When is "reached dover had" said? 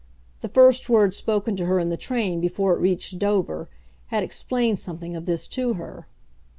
2.79-4.23